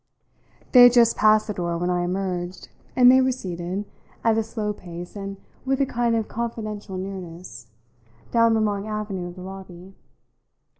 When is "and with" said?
5.15-5.79